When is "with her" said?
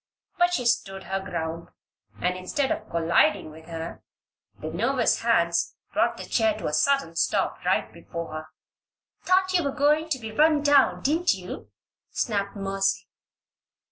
3.51-4.01